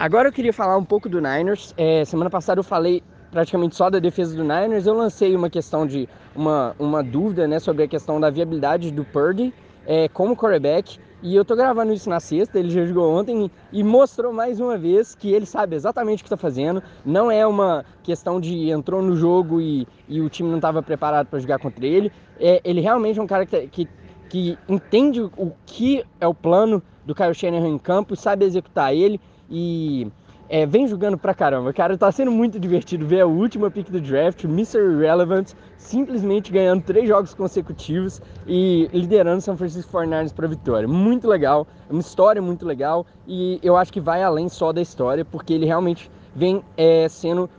Agora 0.00 0.28
eu 0.28 0.32
queria 0.32 0.52
falar 0.52 0.76
um 0.76 0.84
pouco 0.84 1.08
do 1.08 1.20
Niners. 1.20 1.74
É, 1.76 2.04
semana 2.04 2.30
passada 2.30 2.60
eu 2.60 2.64
falei 2.64 3.02
praticamente 3.32 3.74
só 3.74 3.90
da 3.90 3.98
defesa 3.98 4.36
do 4.36 4.44
Niners. 4.44 4.86
Eu 4.86 4.94
lancei 4.94 5.34
uma 5.34 5.50
questão 5.50 5.84
de 5.84 6.08
uma, 6.36 6.72
uma 6.78 7.02
dúvida 7.02 7.48
né, 7.48 7.58
sobre 7.58 7.82
a 7.82 7.88
questão 7.88 8.20
da 8.20 8.30
viabilidade 8.30 8.92
do 8.92 9.04
Purdy 9.04 9.52
é, 9.84 10.08
como 10.08 10.36
quarterback. 10.36 11.00
E 11.20 11.34
eu 11.34 11.44
tô 11.44 11.56
gravando 11.56 11.92
isso 11.92 12.08
na 12.08 12.20
sexta, 12.20 12.60
ele 12.60 12.70
já 12.70 12.86
jogou 12.86 13.12
ontem 13.12 13.50
e 13.72 13.82
mostrou 13.82 14.32
mais 14.32 14.60
uma 14.60 14.78
vez 14.78 15.16
que 15.16 15.32
ele 15.32 15.44
sabe 15.44 15.74
exatamente 15.74 16.20
o 16.20 16.22
que 16.22 16.28
está 16.28 16.36
fazendo. 16.36 16.80
Não 17.04 17.28
é 17.28 17.44
uma 17.44 17.84
questão 18.04 18.40
de 18.40 18.70
entrou 18.70 19.02
no 19.02 19.16
jogo 19.16 19.60
e, 19.60 19.84
e 20.08 20.20
o 20.20 20.28
time 20.28 20.48
não 20.48 20.58
estava 20.58 20.80
preparado 20.80 21.26
para 21.26 21.40
jogar 21.40 21.58
contra 21.58 21.84
ele. 21.84 22.12
É, 22.38 22.60
ele 22.62 22.80
realmente 22.80 23.18
é 23.18 23.22
um 23.22 23.26
cara 23.26 23.44
que, 23.44 23.66
que, 23.66 23.88
que 24.28 24.58
entende 24.68 25.20
o 25.20 25.52
que 25.66 26.04
é 26.20 26.28
o 26.28 26.32
plano 26.32 26.80
do 27.04 27.16
Kyle 27.16 27.34
Shanahan 27.34 27.68
em 27.68 27.78
campo, 27.78 28.14
sabe 28.14 28.44
executar 28.44 28.94
ele 28.94 29.20
e 29.50 30.10
é, 30.48 30.64
vem 30.64 30.88
jogando 30.88 31.18
pra 31.18 31.34
caramba. 31.34 31.72
Cara, 31.72 31.96
tá 31.96 32.10
sendo 32.10 32.30
muito 32.30 32.58
divertido 32.58 33.06
ver 33.06 33.20
a 33.20 33.26
última 33.26 33.70
pick 33.70 33.90
do 33.90 34.00
draft, 34.00 34.44
o 34.44 34.48
Mr. 34.48 34.78
Irrelevant, 34.78 35.52
simplesmente 35.76 36.50
ganhando 36.50 36.82
três 36.82 37.06
jogos 37.06 37.34
consecutivos 37.34 38.20
e 38.46 38.88
liderando 38.92 39.42
São 39.42 39.56
Francisco 39.56 39.92
49ers 39.92 40.32
para 40.32 40.48
vitória. 40.48 40.88
Muito 40.88 41.28
legal, 41.28 41.66
é 41.88 41.92
uma 41.92 42.00
história 42.00 42.40
muito 42.40 42.66
legal 42.66 43.06
e 43.26 43.58
eu 43.62 43.76
acho 43.76 43.92
que 43.92 44.00
vai 44.00 44.22
além 44.22 44.48
só 44.48 44.72
da 44.72 44.80
história, 44.80 45.24
porque 45.24 45.52
ele 45.52 45.66
realmente 45.66 46.10
vem 46.34 46.62
é, 46.76 47.08
sendo 47.08 47.50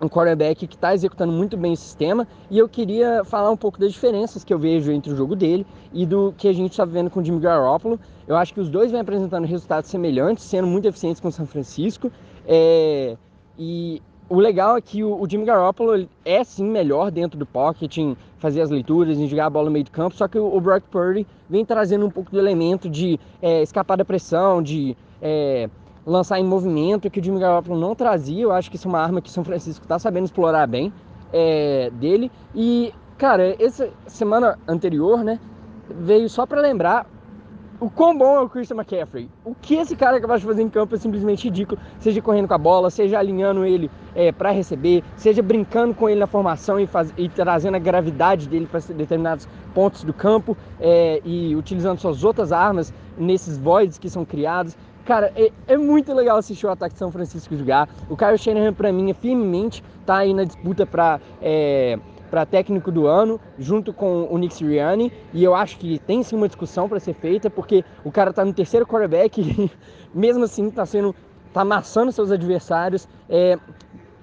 um 0.00 0.08
quarterback 0.08 0.66
que 0.66 0.74
está 0.74 0.94
executando 0.94 1.32
muito 1.32 1.56
bem 1.56 1.72
o 1.72 1.76
sistema 1.76 2.26
e 2.50 2.58
eu 2.58 2.68
queria 2.68 3.24
falar 3.24 3.50
um 3.50 3.56
pouco 3.56 3.78
das 3.78 3.92
diferenças 3.92 4.44
que 4.44 4.52
eu 4.52 4.58
vejo 4.58 4.92
entre 4.92 5.12
o 5.12 5.16
jogo 5.16 5.34
dele 5.34 5.66
e 5.92 6.04
do 6.04 6.34
que 6.36 6.48
a 6.48 6.52
gente 6.52 6.72
está 6.72 6.84
vendo 6.84 7.10
com 7.10 7.20
o 7.20 7.24
Jimmy 7.24 7.40
Garoppolo. 7.40 7.98
Eu 8.26 8.36
acho 8.36 8.52
que 8.52 8.60
os 8.60 8.68
dois 8.68 8.90
vêm 8.90 9.00
apresentando 9.00 9.46
resultados 9.46 9.88
semelhantes, 9.88 10.44
sendo 10.44 10.66
muito 10.66 10.86
eficientes 10.86 11.20
com 11.20 11.28
o 11.28 11.32
São 11.32 11.46
Francisco. 11.46 12.10
É... 12.46 13.16
E 13.58 14.02
o 14.28 14.38
legal 14.38 14.76
é 14.76 14.80
que 14.80 15.04
o, 15.04 15.24
Jimmy 15.28 15.44
Garoppolo 15.44 16.08
é 16.24 16.42
sim 16.42 16.64
melhor 16.64 17.10
dentro 17.10 17.38
do 17.38 17.46
pocket, 17.46 17.96
em 17.98 18.16
fazer 18.38 18.60
as 18.60 18.70
leituras, 18.70 19.18
em 19.18 19.26
jogar 19.28 19.46
a 19.46 19.50
bola 19.50 19.66
no 19.66 19.70
meio 19.70 19.84
do 19.84 19.90
campo, 19.90 20.16
só 20.16 20.26
que 20.26 20.38
o, 20.38 20.54
o 20.54 20.60
Brock 20.60 20.84
Purdy 20.90 21.26
vem 21.48 21.64
trazendo 21.64 22.04
um 22.04 22.10
pouco 22.10 22.30
do 22.30 22.38
elemento 22.38 22.88
de 22.88 23.18
é, 23.40 23.62
escapar 23.62 23.96
da 23.96 24.04
pressão, 24.04 24.60
de 24.60 24.96
é, 25.22 25.70
lançar 26.06 26.38
em 26.38 26.44
movimento, 26.44 27.10
que 27.10 27.18
o 27.18 27.24
Jimmy 27.24 27.40
Garoppolo 27.40 27.78
não 27.78 27.94
trazia. 27.94 28.44
Eu 28.44 28.52
acho 28.52 28.70
que 28.70 28.76
isso 28.76 28.86
é 28.86 28.90
uma 28.90 29.00
arma 29.00 29.20
que 29.20 29.28
o 29.28 29.32
São 29.32 29.44
Francisco 29.44 29.84
está 29.84 29.98
sabendo 29.98 30.24
explorar 30.24 30.66
bem 30.68 30.92
é, 31.32 31.90
dele. 31.94 32.30
E, 32.54 32.94
cara, 33.18 33.56
essa 33.62 33.90
semana 34.06 34.56
anterior, 34.68 35.24
né, 35.24 35.40
veio 35.90 36.28
só 36.28 36.46
para 36.46 36.60
lembrar 36.60 37.06
o 37.78 37.90
quão 37.90 38.16
bom 38.16 38.36
é 38.36 38.40
o 38.40 38.48
Christian 38.48 38.76
McCaffrey. 38.76 39.28
O 39.44 39.54
que 39.54 39.74
esse 39.74 39.94
cara 39.94 40.16
é 40.16 40.20
capaz 40.20 40.40
de 40.40 40.46
fazer 40.46 40.62
em 40.62 40.68
campo 40.68 40.94
é 40.94 40.98
simplesmente 40.98 41.44
ridículo. 41.44 41.78
Seja 41.98 42.22
correndo 42.22 42.48
com 42.48 42.54
a 42.54 42.58
bola, 42.58 42.88
seja 42.88 43.18
alinhando 43.18 43.66
ele 43.66 43.90
é, 44.14 44.32
para 44.32 44.50
receber, 44.50 45.04
seja 45.16 45.42
brincando 45.42 45.94
com 45.94 46.08
ele 46.08 46.20
na 46.20 46.26
formação 46.26 46.80
e, 46.80 46.86
faz, 46.86 47.12
e 47.18 47.28
trazendo 47.28 47.74
a 47.74 47.78
gravidade 47.78 48.48
dele 48.48 48.66
para 48.66 48.80
determinados 48.80 49.46
pontos 49.74 50.04
do 50.04 50.12
campo 50.12 50.56
é, 50.80 51.20
e 51.24 51.54
utilizando 51.54 51.98
suas 51.98 52.24
outras 52.24 52.50
armas 52.50 52.94
nesses 53.18 53.58
voids 53.58 53.98
que 53.98 54.08
são 54.08 54.24
criados. 54.24 54.76
Cara, 55.06 55.32
é, 55.36 55.52
é, 55.68 55.76
muito 55.76 56.12
legal 56.12 56.36
assistir 56.36 56.66
o 56.66 56.70
ataque 56.70 56.94
de 56.94 56.98
São 56.98 57.12
Francisco 57.12 57.56
jogar. 57.56 57.88
O 58.10 58.16
Kyle 58.16 58.36
Shanahan, 58.36 58.74
para 58.74 58.92
mim, 58.92 59.08
é 59.08 59.14
firmemente 59.14 59.82
tá 60.04 60.16
aí 60.16 60.34
na 60.34 60.42
disputa 60.42 60.84
para 60.84 61.20
é, 61.40 61.96
para 62.28 62.44
técnico 62.44 62.90
do 62.90 63.06
ano, 63.06 63.40
junto 63.56 63.92
com 63.92 64.26
o 64.28 64.36
Nick 64.36 64.52
Sirianni. 64.54 65.12
E 65.32 65.44
eu 65.44 65.54
acho 65.54 65.78
que 65.78 66.00
tem 66.00 66.24
sim 66.24 66.34
uma 66.34 66.48
discussão 66.48 66.88
para 66.88 66.98
ser 66.98 67.14
feita, 67.14 67.48
porque 67.48 67.84
o 68.04 68.10
cara 68.10 68.32
tá 68.32 68.44
no 68.44 68.52
terceiro 68.52 68.84
quarterback 68.84 69.40
e 69.40 69.70
mesmo 70.12 70.42
assim 70.42 70.68
tá 70.70 70.84
sendo. 70.84 71.14
tá 71.52 71.60
amassando 71.60 72.10
seus 72.10 72.32
adversários. 72.32 73.08
É, 73.30 73.56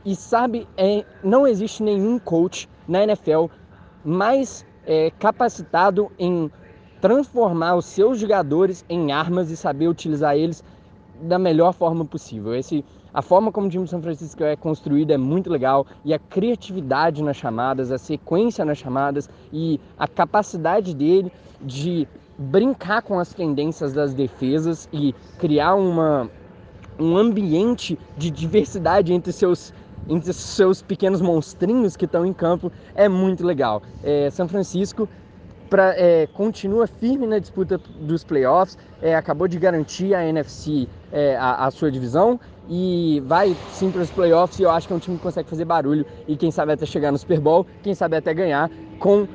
e 0.03 0.17
sabe, 0.17 0.67
é, 0.75 1.05
não 1.23 1.47
existe 1.47 1.81
nenhum 1.81 2.19
coach 2.19 2.67
na 2.85 3.03
NFL 3.03 3.45
mais 4.03 4.65
é, 4.85 5.11
capacitado 5.17 6.11
em 6.19 6.51
transformar 7.03 7.75
os 7.75 7.85
seus 7.85 8.17
jogadores 8.17 8.85
em 8.87 9.11
armas 9.11 9.51
e 9.51 9.57
saber 9.57 9.89
utilizar 9.89 10.37
eles 10.37 10.63
da 11.21 11.37
melhor 11.37 11.73
forma 11.73 12.03
possível. 12.05 12.55
Esse, 12.55 12.83
a 13.13 13.21
forma 13.21 13.51
como 13.51 13.67
o 13.67 13.69
time 13.69 13.83
de 13.83 13.89
São 13.89 14.01
Francisco 14.01 14.43
é 14.43 14.55
construído 14.55 15.11
é 15.11 15.17
muito 15.17 15.49
legal 15.49 15.85
e 16.03 16.13
a 16.13 16.19
criatividade 16.19 17.23
nas 17.23 17.37
chamadas, 17.37 17.91
a 17.91 17.97
sequência 17.97 18.65
nas 18.65 18.77
chamadas 18.77 19.29
e 19.51 19.79
a 19.97 20.07
capacidade 20.07 20.93
dele 20.95 21.31
de 21.61 22.07
brincar 22.37 23.01
com 23.01 23.19
as 23.19 23.33
tendências 23.33 23.93
das 23.93 24.13
defesas 24.13 24.89
e 24.91 25.13
criar 25.37 25.75
uma, 25.75 26.29
um 26.99 27.15
ambiente 27.15 27.97
de 28.17 28.31
diversidade 28.31 29.13
entre 29.13 29.31
seus 29.31 29.73
entre 30.09 30.33
seus 30.33 30.81
pequenos 30.81 31.21
monstrinhos 31.21 31.95
que 31.95 32.03
estão 32.03 32.25
em 32.25 32.33
campo 32.33 32.69
é 32.93 33.07
muito 33.07 33.45
legal. 33.45 33.81
É, 34.03 34.29
São 34.31 34.49
Francisco 34.49 35.07
pra, 35.73 35.95
é, 35.97 36.27
continua 36.27 36.85
firme 36.85 37.25
na 37.25 37.39
disputa 37.39 37.79
dos 37.79 38.23
playoffs, 38.23 38.77
é, 39.01 39.15
acabou 39.15 39.47
de 39.47 39.57
garantir 39.57 40.13
a 40.13 40.23
NFC 40.23 40.87
é, 41.11 41.35
a, 41.35 41.65
a, 41.65 41.71
sua 41.71 41.91
divisão 41.91 42.39
e 42.69 43.23
vai 43.25 43.57
sim 43.71 43.89
para 43.89 44.03
os 44.03 44.11
playoffs. 44.11 44.59
E 44.59 44.61
eu 44.61 44.69
acho 44.69 44.85
que 44.85 44.93
é 44.93 44.95
um 44.95 44.99
time 44.99 45.17
que 45.17 45.23
consegue 45.23 45.49
fazer 45.49 45.65
barulho 45.65 46.05
e 46.27 46.37
quem 46.37 46.51
sabe 46.51 46.73
até 46.73 46.85
chegar 46.85 47.11
no 47.11 47.17
Super 47.17 47.39
Bowl, 47.39 47.65
quem 47.81 47.95
sabe 47.95 48.15
até 48.15 48.35
ganhar 48.35 48.69
com 48.99 49.27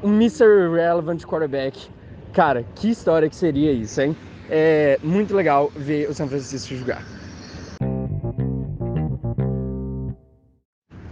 um 0.00 0.14
Mr. 0.14 0.70
Relevant 0.72 1.24
quarterback. 1.24 1.88
Cara, 2.32 2.64
que 2.76 2.90
história 2.90 3.28
que 3.28 3.34
seria 3.34 3.72
isso, 3.72 4.00
hein? 4.00 4.16
É 4.48 4.96
muito 5.02 5.34
legal 5.34 5.72
ver 5.74 6.08
o 6.08 6.14
São 6.14 6.28
Francisco 6.28 6.72
jogar. 6.72 7.02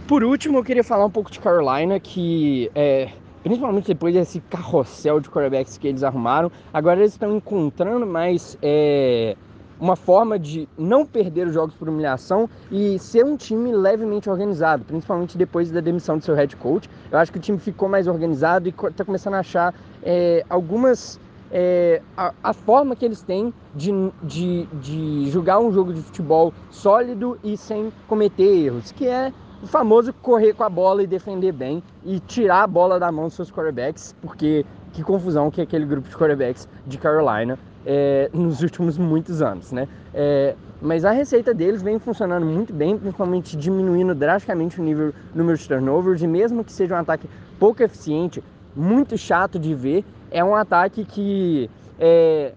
Por 0.07 0.23
último, 0.23 0.59
eu 0.59 0.63
queria 0.63 0.85
falar 0.85 1.05
um 1.05 1.11
pouco 1.11 1.29
de 1.29 1.39
Carolina, 1.41 1.99
que 1.99 2.71
é, 2.73 3.09
principalmente 3.43 3.87
depois 3.87 4.13
desse 4.13 4.39
carrossel 4.41 5.19
de 5.19 5.29
quarterbacks 5.29 5.77
que 5.77 5.87
eles 5.87 6.03
arrumaram, 6.03 6.51
agora 6.73 6.99
eles 6.99 7.13
estão 7.13 7.35
encontrando 7.35 8.05
mais 8.05 8.57
é, 8.61 9.35
uma 9.79 9.95
forma 9.95 10.37
de 10.37 10.67
não 10.77 11.05
perder 11.05 11.47
os 11.47 11.53
jogos 11.53 11.73
por 11.73 11.87
humilhação 11.87 12.49
e 12.69 12.99
ser 12.99 13.23
um 13.23 13.37
time 13.37 13.71
levemente 13.71 14.29
organizado, 14.29 14.83
principalmente 14.83 15.37
depois 15.37 15.71
da 15.71 15.79
demissão 15.79 16.17
do 16.17 16.23
seu 16.23 16.35
head 16.35 16.55
coach. 16.57 16.89
Eu 17.09 17.17
acho 17.17 17.31
que 17.31 17.37
o 17.37 17.41
time 17.41 17.57
ficou 17.57 17.87
mais 17.87 18.07
organizado 18.07 18.67
e 18.67 18.73
está 18.87 19.05
começando 19.05 19.35
a 19.35 19.39
achar 19.39 19.73
é, 20.03 20.43
algumas. 20.49 21.19
É, 21.51 21.99
a, 22.15 22.31
a, 22.43 22.53
forma 22.53 22.95
que 22.95 23.03
eles 23.03 23.23
têm 23.23 23.51
de, 23.73 23.91
de, 24.21 24.67
de 24.79 25.31
jogar 25.31 25.57
um 25.57 25.71
jogo 25.71 25.91
de 25.91 25.99
futebol 25.99 26.53
sólido 26.69 27.39
e 27.43 27.57
sem 27.57 27.91
cometer 28.07 28.65
erros, 28.65 28.91
que 28.91 29.07
é 29.07 29.33
o 29.61 29.67
famoso 29.67 30.13
correr 30.13 30.53
com 30.53 30.63
a 30.63 30.69
bola 30.69 31.03
e 31.03 31.07
defender 31.07 31.51
bem 31.51 31.83
e 32.03 32.19
tirar 32.19 32.63
a 32.63 32.67
bola 32.67 32.99
da 32.99 33.11
mão 33.11 33.25
dos 33.25 33.33
seus 33.33 33.51
quarterbacks, 33.51 34.15
porque 34.21 34.65
que 34.93 35.03
confusão 35.03 35.51
que 35.51 35.61
é 35.61 35.63
aquele 35.63 35.85
grupo 35.85 36.07
de 36.07 36.15
quarterbacks 36.15 36.67
de 36.87 36.97
Carolina 36.97 37.59
é, 37.85 38.29
nos 38.33 38.61
últimos 38.61 38.97
muitos 38.97 39.41
anos, 39.41 39.71
né? 39.71 39.87
É, 40.13 40.55
mas 40.81 41.03
a 41.03 41.11
receita 41.11 41.53
deles 41.53 41.81
vem 41.81 41.99
funcionando 41.99 42.45
muito 42.45 42.73
bem, 42.73 42.97
principalmente 42.97 43.57
diminuindo 43.57 44.15
drasticamente 44.15 44.79
o 44.79 44.83
nível 44.83 45.13
número 45.35 45.57
de 45.57 45.67
turnovers 45.67 46.21
e 46.21 46.27
mesmo 46.27 46.63
que 46.63 46.71
seja 46.71 46.95
um 46.95 46.99
ataque 46.99 47.29
pouco 47.59 47.83
eficiente, 47.83 48.43
muito 48.75 49.17
chato 49.17 49.59
de 49.59 49.75
ver, 49.75 50.05
é 50.31 50.43
um 50.43 50.55
ataque 50.55 51.03
que 51.03 51.69
é, 51.99 52.53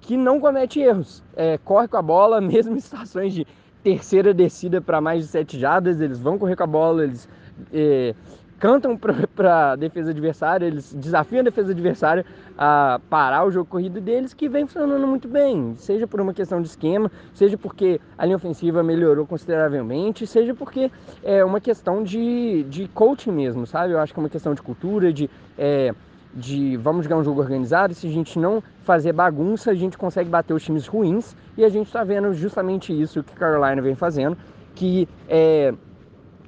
que 0.00 0.16
não 0.16 0.38
comete 0.40 0.80
erros, 0.80 1.22
é, 1.34 1.56
corre 1.58 1.88
com 1.88 1.96
a 1.96 2.02
bola 2.02 2.40
mesmo 2.42 2.76
em 2.76 2.80
situações 2.80 3.32
de 3.32 3.46
terceira 3.82 4.32
descida 4.32 4.80
para 4.80 5.00
mais 5.00 5.24
de 5.24 5.28
sete 5.28 5.58
jardas, 5.58 6.00
eles 6.00 6.18
vão 6.18 6.38
correr 6.38 6.56
com 6.56 6.62
a 6.62 6.66
bola, 6.66 7.04
eles 7.04 7.28
é, 7.72 8.14
cantam 8.58 8.96
para 8.96 9.72
a 9.72 9.76
defesa 9.76 10.10
adversária, 10.10 10.66
eles 10.66 10.94
desafiam 10.94 11.40
a 11.40 11.42
defesa 11.42 11.72
adversária 11.72 12.24
a 12.56 13.00
parar 13.10 13.44
o 13.44 13.50
jogo 13.50 13.68
corrido 13.68 14.00
deles, 14.00 14.32
que 14.32 14.48
vem 14.48 14.66
funcionando 14.66 15.04
muito 15.06 15.26
bem, 15.26 15.74
seja 15.76 16.06
por 16.06 16.20
uma 16.20 16.32
questão 16.32 16.62
de 16.62 16.68
esquema, 16.68 17.10
seja 17.34 17.58
porque 17.58 18.00
a 18.16 18.24
linha 18.24 18.36
ofensiva 18.36 18.82
melhorou 18.82 19.26
consideravelmente, 19.26 20.26
seja 20.28 20.54
porque 20.54 20.90
é 21.24 21.44
uma 21.44 21.60
questão 21.60 22.04
de, 22.04 22.62
de 22.64 22.86
coaching 22.88 23.32
mesmo, 23.32 23.66
sabe? 23.66 23.94
Eu 23.94 23.98
acho 23.98 24.14
que 24.14 24.20
é 24.20 24.22
uma 24.22 24.28
questão 24.28 24.54
de 24.54 24.62
cultura, 24.62 25.12
de. 25.12 25.28
É, 25.58 25.92
de 26.34 26.76
vamos 26.76 27.04
jogar 27.04 27.16
um 27.18 27.24
jogo 27.24 27.40
organizado, 27.40 27.94
se 27.94 28.06
a 28.06 28.10
gente 28.10 28.38
não 28.38 28.62
fazer 28.84 29.12
bagunça, 29.12 29.70
a 29.70 29.74
gente 29.74 29.98
consegue 29.98 30.30
bater 30.30 30.54
os 30.54 30.62
times 30.62 30.86
ruins, 30.86 31.36
e 31.56 31.64
a 31.64 31.68
gente 31.68 31.86
está 31.86 32.02
vendo 32.02 32.32
justamente 32.32 32.92
isso 32.92 33.22
que 33.22 33.34
Carolina 33.34 33.80
vem 33.82 33.94
fazendo, 33.94 34.36
que 34.74 35.08
é, 35.28 35.74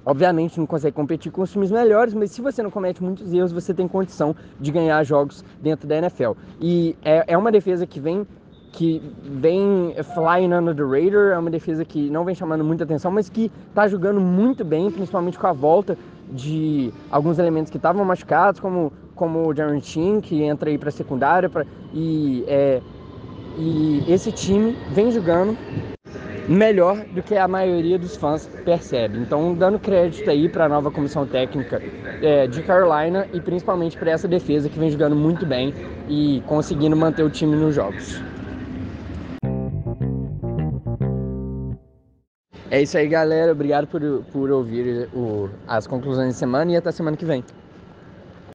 obviamente 0.04 0.58
não 0.58 0.66
consegue 0.66 0.94
competir 0.94 1.30
com 1.30 1.42
os 1.42 1.52
times 1.52 1.70
melhores, 1.70 2.14
mas 2.14 2.30
se 2.30 2.40
você 2.40 2.62
não 2.62 2.70
comete 2.70 3.02
muitos 3.02 3.32
erros, 3.32 3.52
você 3.52 3.72
tem 3.72 3.86
condição 3.86 4.34
de 4.60 4.70
ganhar 4.70 5.02
jogos 5.04 5.44
dentro 5.60 5.86
da 5.86 5.96
NFL. 5.96 6.32
E 6.60 6.96
é, 7.04 7.24
é 7.26 7.38
uma 7.38 7.52
defesa 7.52 7.86
que 7.86 8.00
vem 8.00 8.26
que 8.72 9.00
vem 9.22 9.94
flying 10.14 10.52
under 10.52 10.74
the 10.74 10.82
radar, 10.82 11.32
é 11.32 11.38
uma 11.38 11.50
defesa 11.50 11.84
que 11.84 12.10
não 12.10 12.24
vem 12.24 12.34
chamando 12.34 12.64
muita 12.64 12.82
atenção, 12.82 13.08
mas 13.08 13.28
que 13.28 13.50
está 13.68 13.86
jogando 13.86 14.20
muito 14.20 14.64
bem, 14.64 14.90
principalmente 14.90 15.38
com 15.38 15.46
a 15.46 15.52
volta 15.52 15.96
de 16.32 16.92
alguns 17.08 17.38
elementos 17.38 17.70
que 17.70 17.76
estavam 17.76 18.04
machucados, 18.04 18.58
como, 18.58 18.92
como 19.14 19.49
o 19.49 19.54
Jaron 19.54 19.80
Chin, 19.80 20.21
que 20.21 20.42
entra 20.42 20.71
aí 20.71 20.78
para 20.78 20.90
secundária, 20.90 21.49
pra, 21.49 21.64
e, 21.92 22.44
é, 22.47 22.80
e 23.56 24.04
esse 24.09 24.33
time 24.33 24.76
vem 24.90 25.11
jogando 25.11 25.56
melhor 26.49 26.99
do 27.06 27.23
que 27.23 27.37
a 27.37 27.49
maioria 27.49 27.99
dos 27.99 28.16
fãs 28.16 28.47
percebe. 28.64 29.18
Então, 29.18 29.54
dando 29.54 29.78
crédito 29.78 30.28
aí 30.28 30.49
para 30.49 30.66
a 30.66 30.68
nova 30.68 30.90
comissão 30.90 31.26
técnica 31.26 31.80
é, 32.23 32.47
de 32.47 32.62
Carolina 32.62 33.26
e 33.33 33.40
principalmente 33.40 33.97
para 33.97 34.11
essa 34.11 34.28
defesa 34.28 34.68
que 34.68 34.78
vem 34.78 34.90
jogando 34.90 35.16
muito 35.16 35.47
bem 35.47 35.73
e 36.09 36.42
conseguindo 36.47 36.97
manter 36.97 37.23
o 37.23 37.30
time 37.30 37.56
nos 37.56 37.75
jogos. 37.75 38.21
É 42.71 42.83
isso 42.83 42.99
aí, 42.99 43.06
galera. 43.06 43.52
Obrigado 43.52 43.87
por, 43.87 44.00
por 44.33 44.50
ouvir 44.50 45.09
o, 45.14 45.49
as 45.66 45.87
conclusões 45.87 46.30
de 46.30 46.35
semana 46.35 46.73
e 46.73 46.76
até 46.76 46.90
semana 46.90 47.16
que 47.16 47.25
vem. 47.25 47.44